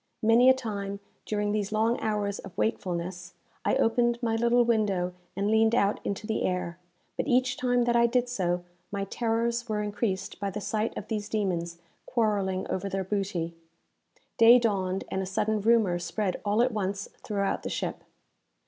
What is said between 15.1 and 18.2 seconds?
and a sudden rumour spread all at once throughout the ship.